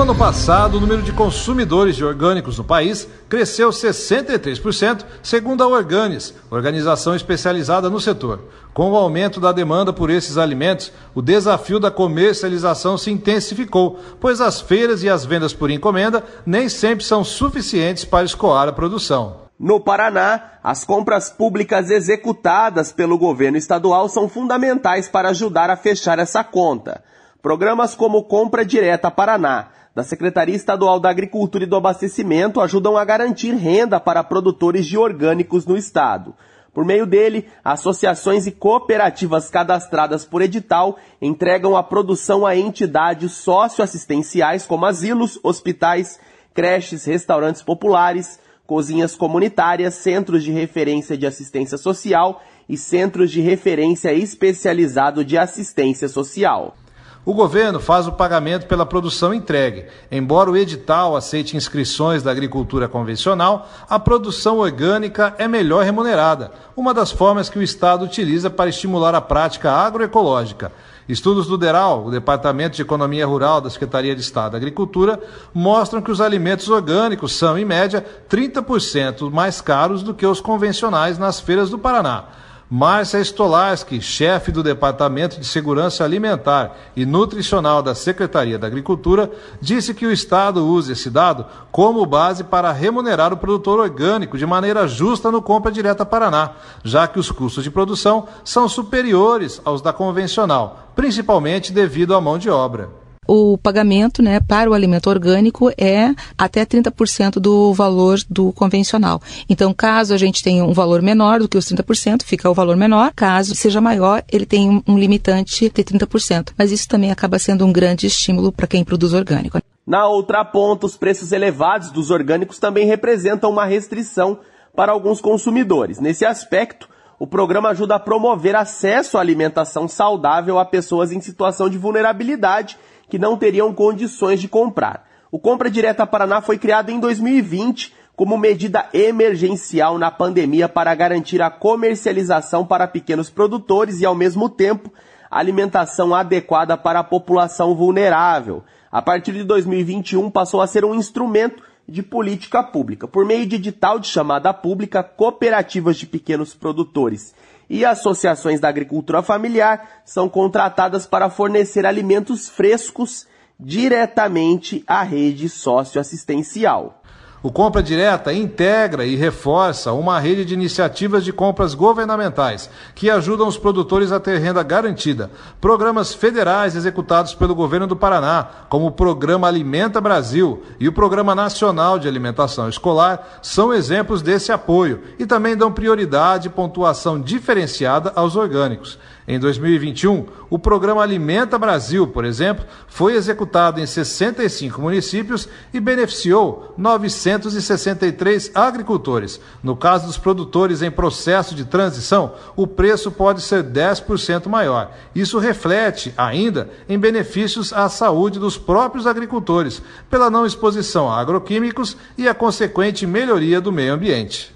No 0.00 0.04
ano 0.04 0.14
passado, 0.14 0.78
o 0.78 0.80
número 0.80 1.02
de 1.02 1.12
consumidores 1.12 1.94
de 1.94 2.02
orgânicos 2.02 2.56
no 2.56 2.64
país 2.64 3.06
cresceu 3.28 3.68
63%, 3.68 5.04
segundo 5.22 5.62
a 5.62 5.68
Organis, 5.68 6.34
organização 6.50 7.14
especializada 7.14 7.90
no 7.90 8.00
setor. 8.00 8.40
Com 8.72 8.92
o 8.92 8.96
aumento 8.96 9.38
da 9.38 9.52
demanda 9.52 9.92
por 9.92 10.08
esses 10.08 10.38
alimentos, 10.38 10.90
o 11.14 11.20
desafio 11.20 11.78
da 11.78 11.90
comercialização 11.90 12.96
se 12.96 13.10
intensificou, 13.10 14.00
pois 14.18 14.40
as 14.40 14.58
feiras 14.58 15.02
e 15.02 15.10
as 15.10 15.26
vendas 15.26 15.52
por 15.52 15.70
encomenda 15.70 16.24
nem 16.46 16.66
sempre 16.70 17.04
são 17.04 17.22
suficientes 17.22 18.02
para 18.02 18.24
escoar 18.24 18.68
a 18.68 18.72
produção. 18.72 19.42
No 19.58 19.80
Paraná, 19.80 20.54
as 20.64 20.82
compras 20.82 21.28
públicas 21.28 21.90
executadas 21.90 22.90
pelo 22.90 23.18
governo 23.18 23.58
estadual 23.58 24.08
são 24.08 24.30
fundamentais 24.30 25.10
para 25.10 25.28
ajudar 25.28 25.68
a 25.68 25.76
fechar 25.76 26.18
essa 26.18 26.42
conta. 26.42 27.04
Programas 27.42 27.94
como 27.94 28.24
Compra 28.24 28.64
Direta 28.64 29.10
Paraná, 29.10 29.68
da 29.94 30.02
Secretaria 30.02 30.54
Estadual 30.54 31.00
da 31.00 31.10
Agricultura 31.10 31.64
e 31.64 31.66
do 31.66 31.76
Abastecimento, 31.76 32.60
ajudam 32.60 32.96
a 32.96 33.04
garantir 33.04 33.52
renda 33.54 33.98
para 33.98 34.22
produtores 34.22 34.86
de 34.86 34.96
orgânicos 34.96 35.66
no 35.66 35.76
estado. 35.76 36.34
Por 36.72 36.84
meio 36.84 37.04
dele, 37.04 37.48
associações 37.64 38.46
e 38.46 38.52
cooperativas 38.52 39.50
cadastradas 39.50 40.24
por 40.24 40.40
edital 40.40 40.96
entregam 41.20 41.76
a 41.76 41.82
produção 41.82 42.46
a 42.46 42.56
entidades 42.56 43.32
socioassistenciais 43.32 44.66
como 44.66 44.86
asilos, 44.86 45.38
hospitais, 45.42 46.20
creches, 46.54 47.04
restaurantes 47.04 47.60
populares, 47.60 48.38
cozinhas 48.66 49.16
comunitárias, 49.16 49.94
centros 49.94 50.44
de 50.44 50.52
referência 50.52 51.18
de 51.18 51.26
assistência 51.26 51.76
social 51.76 52.40
e 52.68 52.76
centros 52.76 53.32
de 53.32 53.40
referência 53.40 54.12
especializado 54.12 55.24
de 55.24 55.36
assistência 55.36 56.06
social. 56.06 56.76
O 57.22 57.34
governo 57.34 57.78
faz 57.78 58.06
o 58.06 58.12
pagamento 58.12 58.66
pela 58.66 58.86
produção 58.86 59.34
entregue. 59.34 59.84
Embora 60.10 60.50
o 60.50 60.56
edital 60.56 61.14
aceite 61.14 61.54
inscrições 61.54 62.22
da 62.22 62.30
agricultura 62.30 62.88
convencional, 62.88 63.68
a 63.90 63.98
produção 63.98 64.58
orgânica 64.58 65.34
é 65.36 65.46
melhor 65.46 65.84
remunerada, 65.84 66.50
uma 66.74 66.94
das 66.94 67.10
formas 67.10 67.50
que 67.50 67.58
o 67.58 67.62
Estado 67.62 68.06
utiliza 68.06 68.48
para 68.48 68.70
estimular 68.70 69.14
a 69.14 69.20
prática 69.20 69.70
agroecológica. 69.70 70.72
Estudos 71.06 71.46
do 71.46 71.58
DERAL, 71.58 72.06
o 72.06 72.10
Departamento 72.10 72.76
de 72.76 72.82
Economia 72.82 73.26
Rural 73.26 73.60
da 73.60 73.68
Secretaria 73.68 74.14
de 74.14 74.22
Estado 74.22 74.52
da 74.52 74.56
Agricultura, 74.56 75.20
mostram 75.52 76.00
que 76.00 76.10
os 76.10 76.22
alimentos 76.22 76.70
orgânicos 76.70 77.36
são, 77.36 77.58
em 77.58 77.66
média, 77.66 78.02
30% 78.30 79.30
mais 79.30 79.60
caros 79.60 80.02
do 80.02 80.14
que 80.14 80.24
os 80.24 80.40
convencionais 80.40 81.18
nas 81.18 81.38
feiras 81.38 81.68
do 81.68 81.78
Paraná. 81.78 82.24
Márcia 82.72 83.18
Stolarski, 83.20 84.00
chefe 84.00 84.52
do 84.52 84.62
Departamento 84.62 85.40
de 85.40 85.44
Segurança 85.44 86.04
Alimentar 86.04 86.76
e 86.94 87.04
Nutricional 87.04 87.82
da 87.82 87.96
Secretaria 87.96 88.60
da 88.60 88.68
Agricultura, 88.68 89.28
disse 89.60 89.92
que 89.92 90.06
o 90.06 90.12
Estado 90.12 90.64
usa 90.64 90.92
esse 90.92 91.10
dado 91.10 91.44
como 91.72 92.06
base 92.06 92.44
para 92.44 92.70
remunerar 92.70 93.32
o 93.32 93.36
produtor 93.36 93.80
orgânico 93.80 94.38
de 94.38 94.46
maneira 94.46 94.86
justa 94.86 95.32
no 95.32 95.42
Compra 95.42 95.72
Direta 95.72 96.06
Paraná, 96.06 96.52
já 96.84 97.08
que 97.08 97.18
os 97.18 97.32
custos 97.32 97.64
de 97.64 97.72
produção 97.72 98.28
são 98.44 98.68
superiores 98.68 99.60
aos 99.64 99.82
da 99.82 99.92
convencional, 99.92 100.92
principalmente 100.94 101.72
devido 101.72 102.14
à 102.14 102.20
mão 102.20 102.38
de 102.38 102.48
obra 102.48 102.99
o 103.32 103.56
pagamento 103.56 104.20
né, 104.20 104.40
para 104.40 104.68
o 104.68 104.74
alimento 104.74 105.08
orgânico 105.08 105.70
é 105.78 106.12
até 106.36 106.66
30% 106.66 107.34
do 107.34 107.72
valor 107.72 108.18
do 108.28 108.52
convencional. 108.52 109.22
Então, 109.48 109.72
caso 109.72 110.12
a 110.12 110.16
gente 110.16 110.42
tenha 110.42 110.64
um 110.64 110.72
valor 110.72 111.00
menor 111.00 111.38
do 111.38 111.48
que 111.48 111.56
os 111.56 111.64
30%, 111.66 112.24
fica 112.24 112.50
o 112.50 112.54
valor 112.54 112.76
menor. 112.76 113.12
Caso 113.14 113.54
seja 113.54 113.80
maior, 113.80 114.24
ele 114.32 114.44
tem 114.44 114.82
um 114.84 114.98
limitante 114.98 115.66
de 115.66 115.70
30%. 115.70 116.48
Mas 116.58 116.72
isso 116.72 116.88
também 116.88 117.12
acaba 117.12 117.38
sendo 117.38 117.64
um 117.64 117.72
grande 117.72 118.04
estímulo 118.04 118.50
para 118.50 118.66
quem 118.66 118.82
produz 118.82 119.12
orgânico. 119.12 119.60
Na 119.86 120.08
outra 120.08 120.44
ponta, 120.44 120.86
os 120.86 120.96
preços 120.96 121.30
elevados 121.30 121.92
dos 121.92 122.10
orgânicos 122.10 122.58
também 122.58 122.84
representam 122.84 123.48
uma 123.48 123.64
restrição 123.64 124.40
para 124.74 124.90
alguns 124.90 125.20
consumidores. 125.20 126.00
Nesse 126.00 126.24
aspecto, 126.24 126.88
o 127.16 127.28
programa 127.28 127.68
ajuda 127.68 127.94
a 127.94 128.00
promover 128.00 128.56
acesso 128.56 129.18
à 129.18 129.20
alimentação 129.20 129.86
saudável 129.86 130.58
a 130.58 130.64
pessoas 130.64 131.12
em 131.12 131.20
situação 131.20 131.70
de 131.70 131.78
vulnerabilidade 131.78 132.76
que 133.10 133.18
não 133.18 133.36
teriam 133.36 133.74
condições 133.74 134.40
de 134.40 134.48
comprar. 134.48 135.06
O 135.30 135.38
Compra 135.38 135.70
Direta 135.70 136.06
Paraná 136.06 136.40
foi 136.40 136.56
criado 136.56 136.90
em 136.90 136.98
2020 136.98 137.94
como 138.16 138.38
medida 138.38 138.88
emergencial 138.92 139.98
na 139.98 140.10
pandemia 140.10 140.68
para 140.68 140.94
garantir 140.94 141.42
a 141.42 141.50
comercialização 141.50 142.64
para 142.64 142.86
pequenos 142.86 143.28
produtores 143.28 144.00
e, 144.00 144.06
ao 144.06 144.14
mesmo 144.14 144.48
tempo, 144.48 144.92
alimentação 145.30 146.14
adequada 146.14 146.76
para 146.76 147.00
a 147.00 147.04
população 147.04 147.74
vulnerável. 147.74 148.62
A 148.92 149.00
partir 149.00 149.32
de 149.32 149.44
2021, 149.44 150.30
passou 150.30 150.60
a 150.60 150.66
ser 150.66 150.84
um 150.84 150.94
instrumento 150.94 151.62
de 151.90 152.02
política 152.04 152.62
pública. 152.62 153.08
Por 153.08 153.26
meio 153.26 153.44
de 153.44 153.56
edital 153.56 153.98
de 153.98 154.06
chamada 154.06 154.54
pública, 154.54 155.02
cooperativas 155.02 155.96
de 155.96 156.06
pequenos 156.06 156.54
produtores 156.54 157.34
e 157.68 157.84
associações 157.84 158.60
da 158.60 158.68
agricultura 158.68 159.22
familiar 159.22 160.02
são 160.04 160.28
contratadas 160.28 161.04
para 161.04 161.28
fornecer 161.28 161.84
alimentos 161.84 162.48
frescos 162.48 163.26
diretamente 163.58 164.84
à 164.86 165.02
rede 165.02 165.48
socioassistencial. 165.48 167.02
O 167.42 167.50
Compra 167.50 167.82
Direta 167.82 168.34
integra 168.34 169.06
e 169.06 169.16
reforça 169.16 169.94
uma 169.94 170.20
rede 170.20 170.44
de 170.44 170.52
iniciativas 170.52 171.24
de 171.24 171.32
compras 171.32 171.72
governamentais 171.72 172.68
que 172.94 173.08
ajudam 173.08 173.48
os 173.48 173.56
produtores 173.56 174.12
a 174.12 174.20
ter 174.20 174.38
renda 174.38 174.62
garantida. 174.62 175.30
Programas 175.58 176.12
federais 176.12 176.76
executados 176.76 177.34
pelo 177.34 177.54
governo 177.54 177.86
do 177.86 177.96
Paraná, 177.96 178.46
como 178.68 178.88
o 178.88 178.92
Programa 178.92 179.48
Alimenta 179.48 180.02
Brasil 180.02 180.62
e 180.78 180.86
o 180.86 180.92
Programa 180.92 181.34
Nacional 181.34 181.98
de 181.98 182.06
Alimentação 182.06 182.68
Escolar, 182.68 183.40
são 183.40 183.72
exemplos 183.72 184.20
desse 184.20 184.52
apoio 184.52 185.00
e 185.18 185.24
também 185.24 185.56
dão 185.56 185.72
prioridade 185.72 186.48
e 186.48 186.50
pontuação 186.50 187.18
diferenciada 187.18 188.12
aos 188.14 188.36
orgânicos. 188.36 188.98
Em 189.26 189.38
2021, 189.38 190.26
o 190.48 190.58
programa 190.58 191.02
Alimenta 191.02 191.58
Brasil, 191.58 192.06
por 192.06 192.24
exemplo, 192.24 192.64
foi 192.88 193.14
executado 193.14 193.80
em 193.80 193.86
65 193.86 194.80
municípios 194.80 195.48
e 195.72 195.78
beneficiou 195.78 196.74
963 196.76 198.50
agricultores. 198.54 199.40
No 199.62 199.76
caso 199.76 200.06
dos 200.06 200.18
produtores 200.18 200.82
em 200.82 200.90
processo 200.90 201.54
de 201.54 201.64
transição, 201.64 202.34
o 202.56 202.66
preço 202.66 203.10
pode 203.10 203.42
ser 203.42 203.62
10% 203.62 204.48
maior. 204.48 204.90
Isso 205.14 205.38
reflete 205.38 206.12
ainda 206.16 206.68
em 206.88 206.98
benefícios 206.98 207.72
à 207.72 207.88
saúde 207.88 208.38
dos 208.38 208.58
próprios 208.58 209.06
agricultores, 209.06 209.82
pela 210.08 210.30
não 210.30 210.44
exposição 210.44 211.10
a 211.10 211.20
agroquímicos 211.20 211.96
e 212.16 212.28
a 212.28 212.34
consequente 212.34 213.06
melhoria 213.06 213.60
do 213.60 213.70
meio 213.70 213.94
ambiente. 213.94 214.54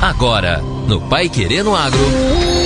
Agora, 0.00 0.60
no 0.86 1.00
Pai 1.08 1.28
Querendo 1.28 1.74
Agro. 1.74 2.63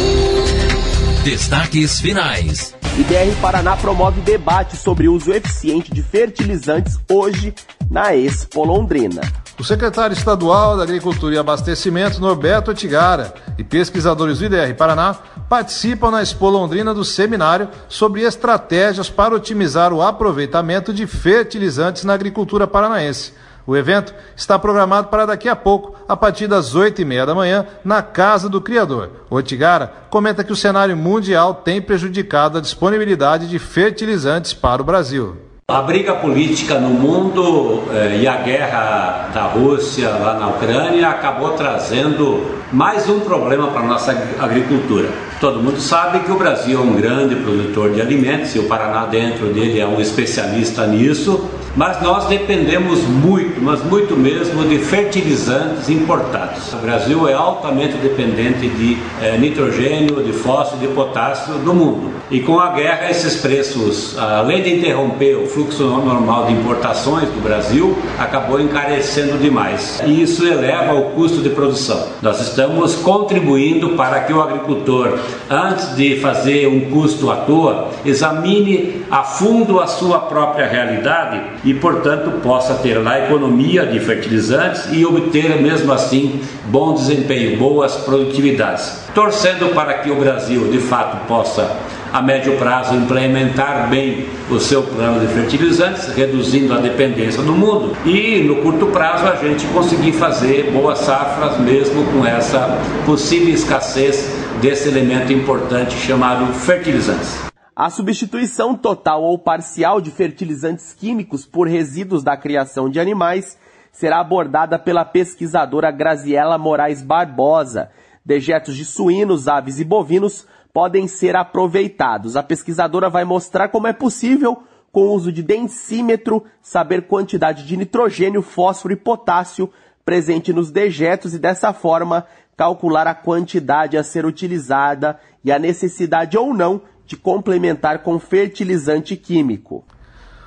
Destaques 1.29 2.01
finais. 2.01 2.75
IBR 2.99 3.39
Paraná 3.43 3.77
promove 3.77 4.19
debate 4.23 4.79
sobre 4.79 5.09
o 5.09 5.13
uso 5.13 5.31
eficiente 5.31 5.93
de 5.93 6.03
fertilizantes 6.03 6.99
hoje 7.07 7.55
na 7.91 8.17
Expo 8.17 8.65
Londrina. 8.65 9.21
O 9.59 9.63
secretário 9.63 10.15
estadual 10.15 10.79
da 10.79 10.85
Agricultura 10.85 11.35
e 11.35 11.39
Abastecimento, 11.39 12.19
Norberto 12.19 12.71
Otigara, 12.71 13.35
e 13.59 13.63
pesquisadores 13.63 14.39
do 14.39 14.47
IDR 14.47 14.75
Paraná 14.75 15.19
participam 15.51 16.11
na 16.11 16.23
Expo 16.23 16.49
Londrina 16.49 16.95
do 16.95 17.05
seminário 17.05 17.69
sobre 17.91 18.23
estratégias 18.23 19.11
para 19.11 19.35
otimizar 19.35 19.93
o 19.93 20.01
aproveitamento 20.01 20.95
de 20.95 21.07
fertilizantes 21.07 22.05
na 22.05 22.15
agricultura 22.15 22.67
paranaense. 22.67 23.35
O 23.69 23.77
evento 23.77 24.15
está 24.35 24.59
programado 24.59 25.09
para 25.09 25.27
daqui 25.27 25.47
a 25.47 25.55
pouco, 25.55 25.95
a 26.09 26.17
partir 26.17 26.47
das 26.47 26.75
oito 26.75 27.03
e 27.03 27.05
meia 27.05 27.27
da 27.27 27.35
manhã, 27.35 27.67
na 27.85 28.01
Casa 28.01 28.49
do 28.49 28.63
Criador. 28.63 29.11
Otigara 29.29 29.93
comenta 30.09 30.43
que 30.43 30.51
o 30.51 30.57
cenário 30.57 30.97
mundial 30.97 31.53
tem 31.53 31.79
prejudicado 31.79 32.57
a 32.57 32.63
disponibilidade 32.63 33.47
de 33.47 33.59
fertilizantes 33.59 34.55
para 34.55 34.81
o 34.81 34.85
Brasil. 34.87 35.37
A 35.71 35.83
briga 35.83 36.15
política 36.15 36.81
no 36.81 36.89
mundo 36.89 37.83
eh, 37.93 38.21
e 38.23 38.27
a 38.27 38.37
guerra 38.37 39.29
da 39.35 39.43
Rússia 39.43 40.09
lá 40.13 40.39
na 40.39 40.49
Ucrânia 40.49 41.07
acabou 41.07 41.51
trazendo 41.51 42.43
mais 42.73 43.07
um 43.07 43.21
problema 43.21 43.67
para 43.67 43.83
a 43.83 43.87
nossa 43.87 44.13
agricultura. 44.39 45.11
Todo 45.43 45.63
mundo 45.63 45.79
sabe 45.79 46.21
que 46.21 46.33
o 46.33 46.39
Brasil 46.39 46.79
é 46.79 46.83
um 46.83 46.95
grande 46.95 47.37
produtor 47.37 47.93
de 47.93 48.01
alimentos 48.01 48.55
e 48.55 48.61
o 48.61 48.63
Paraná, 48.63 49.05
dentro 49.05 49.53
dele, 49.53 49.79
é 49.79 49.87
um 49.87 50.01
especialista 50.01 50.87
nisso 50.87 51.47
Mas 51.79 52.03
nós 52.03 52.27
dependemos 52.27 53.05
muito, 53.05 53.63
mas 53.63 53.81
muito 53.85 54.17
mesmo, 54.17 54.65
de 54.65 54.81
fertilizantes 54.81 55.89
importados. 55.89 56.73
O 56.73 56.79
Brasil 56.79 57.29
é 57.29 57.35
altamente 57.35 57.97
dependente 57.99 58.69
de 58.69 58.99
eh, 59.23 59.39
nitrogênio, 59.39 60.21
de 60.25 60.33
fósforo, 60.33 60.81
de 60.81 60.89
potássio 60.89 61.55
do 61.59 61.73
mundo. 61.73 62.11
E 62.33 62.41
com 62.41 62.59
a 62.59 62.73
guerra, 62.73 63.09
esses 63.09 63.37
preços, 63.37 64.19
além 64.19 64.61
de 64.61 64.75
interromper 64.75 65.37
o 65.37 65.47
fluxo 65.47 65.85
normal 65.85 66.47
de 66.47 66.55
importações 66.55 67.29
do 67.29 67.41
Brasil, 67.41 67.97
acabou 68.19 68.61
encarecendo 68.61 69.39
demais. 69.39 70.03
E 70.05 70.21
isso 70.21 70.45
eleva 70.45 70.95
o 70.95 71.11
custo 71.13 71.41
de 71.43 71.51
produção. 71.51 72.09
Nós 72.21 72.41
estamos 72.41 72.97
contribuindo 72.97 73.91
para 73.91 74.19
que 74.23 74.33
o 74.33 74.43
agricultor, 74.43 75.17
antes 75.49 75.95
de 75.95 76.19
fazer 76.19 76.67
um 76.67 76.91
custo 76.91 77.31
à 77.31 77.37
toa, 77.37 77.91
examine 78.05 79.05
a 79.09 79.23
fundo 79.23 79.79
a 79.79 79.87
sua 79.87 80.19
própria 80.19 80.67
realidade 80.67 81.68
e, 81.69 81.75
portanto, 81.75 82.41
possa 82.43 82.77
ter 82.77 82.95
lá 82.95 83.19
economia 83.19 83.85
de 83.85 84.01
fertilizantes 84.01 84.89
e 84.91 85.05
obter, 85.05 85.61
mesmo 85.61 85.93
assim, 85.93 86.41
bom 86.69 86.95
desempenho, 86.95 87.59
boas 87.59 87.95
produtividades. 87.95 89.03
Torcendo 89.15 89.75
para 89.75 89.93
que 89.99 90.11
o 90.11 90.15
Brasil, 90.15 90.69
de 90.69 90.79
fato, 90.79 91.27
possa 91.27 91.71
a 92.11 92.23
médio 92.23 92.57
prazo 92.57 92.95
implementar 92.95 93.87
bem 93.91 94.25
o 94.51 94.59
seu 94.59 94.83
plano 94.83 95.21
de 95.21 95.27
fertilizantes, 95.27 96.09
reduzindo 96.15 96.73
a 96.73 96.79
dependência 96.79 97.43
do 97.43 97.53
mundo, 97.53 97.95
e 98.07 98.43
no 98.45 98.57
curto 98.63 98.87
prazo 98.87 99.27
a 99.27 99.37
gente 99.37 99.67
conseguir 99.67 100.13
fazer 100.13 100.71
boas 100.73 101.01
safras 101.01 101.59
mesmo 101.59 102.03
com 102.13 102.25
essa 102.25 102.79
possível 103.05 103.53
escassez 103.53 104.35
desse 104.63 104.89
elemento 104.89 105.35
importante 105.35 105.95
chamado 105.99 106.51
fertilizantes. 106.55 107.49
A 107.79 107.91
substituição 107.91 108.75
total 108.75 109.23
ou 109.23 109.39
parcial 109.39 110.01
de 110.01 110.11
fertilizantes 110.11 110.93
químicos 110.93 111.47
por 111.47 111.69
resíduos 111.69 112.25
da 112.25 112.37
criação 112.37 112.91
de 112.91 112.99
animais 112.99 113.57
será 113.93 114.19
abordada 114.19 114.77
pela 114.81 115.05
pesquisadora 115.05 115.93
Graziela 115.93 116.59
Moraes 116.59 117.05
Barbosa. 117.05 117.89
Dejetos 118.27 118.75
de 118.75 118.85
suínos, 118.85 119.47
aves 119.47 119.79
e 119.79 119.85
bovinos 119.85 120.45
podem 120.73 121.07
ser 121.07 121.37
aproveitados. 121.37 122.35
A 122.35 122.43
pesquisadora 122.43 123.09
vai 123.09 123.25
mostrar 123.25 123.69
como 123.69 123.87
é 123.87 123.93
possível, 123.93 124.61
com 124.91 125.03
o 125.03 125.13
uso 125.13 125.31
de 125.31 125.45
densímetro, 125.45 126.45
saber 126.61 127.07
quantidade 127.07 127.65
de 127.65 127.77
nitrogênio, 127.77 128.43
fósforo 128.43 128.93
e 128.93 128.97
potássio 128.97 129.71
presente 130.05 130.53
nos 130.53 130.73
dejetos 130.73 131.33
e 131.33 131.39
dessa 131.39 131.73
forma 131.73 132.27
calcular 132.57 133.07
a 133.07 133.15
quantidade 133.15 133.97
a 133.97 134.03
ser 134.03 134.27
utilizada 134.27 135.21
e 135.45 135.53
a 135.53 135.61
necessidade 135.61 136.37
ou 136.37 136.53
não 136.53 136.83
de 137.09 137.17
complementar 137.17 138.01
com 138.01 138.21
fertilizante 138.21 139.17
químico. 139.17 139.83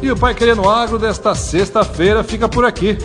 E 0.00 0.10
o 0.10 0.16
Pai 0.16 0.34
Querendo 0.34 0.66
Agro 0.66 0.98
desta 0.98 1.34
sexta-feira 1.34 2.24
fica 2.24 2.48
por 2.48 2.64
aqui. 2.64 2.96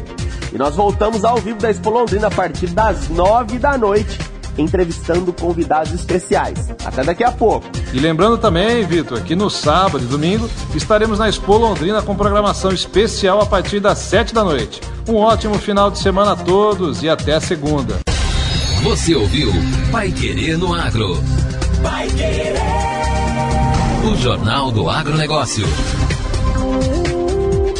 E 0.51 0.57
nós 0.57 0.75
voltamos 0.75 1.23
ao 1.23 1.37
vivo 1.37 1.59
da 1.59 1.69
Expo 1.69 1.89
Londrina 1.89 2.27
a 2.27 2.31
partir 2.31 2.67
das 2.67 3.07
nove 3.09 3.57
da 3.57 3.77
noite, 3.77 4.19
entrevistando 4.57 5.31
convidados 5.31 5.93
especiais. 5.93 6.69
Até 6.83 7.03
daqui 7.03 7.23
a 7.23 7.31
pouco. 7.31 7.67
E 7.93 7.99
lembrando 7.99 8.37
também, 8.37 8.85
Vitor, 8.85 9.21
que 9.21 9.35
no 9.35 9.49
sábado 9.49 10.03
e 10.03 10.07
domingo 10.07 10.49
estaremos 10.75 11.19
na 11.19 11.29
Expo 11.29 11.57
Londrina 11.57 12.01
com 12.01 12.15
programação 12.15 12.71
especial 12.71 13.41
a 13.41 13.45
partir 13.45 13.79
das 13.79 13.99
sete 13.99 14.33
da 14.33 14.43
noite. 14.43 14.81
Um 15.07 15.15
ótimo 15.15 15.57
final 15.57 15.89
de 15.89 15.99
semana 15.99 16.33
a 16.33 16.35
todos 16.35 17.01
e 17.01 17.09
até 17.09 17.39
segunda. 17.39 17.99
Você 18.83 19.15
ouviu 19.15 19.51
Pai 19.91 20.11
Querer 20.11 20.57
no 20.57 20.73
Agro. 20.73 21.17
Pai 21.81 22.07
Querer. 22.09 22.55
O 24.03 24.15
Jornal 24.17 24.71
do 24.71 24.89
Agronegócio. 24.89 25.65